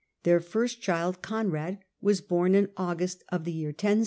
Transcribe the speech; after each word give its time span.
Their 0.23 0.39
first 0.39 0.81
child, 0.81 1.21
Conrad, 1.21 1.77
was 2.01 2.21
bom 2.21 2.55
in 2.55 2.69
August 2.75 3.23
of 3.31 3.43
the 3.43 3.51
year 3.51 3.67
1071. 3.69 3.99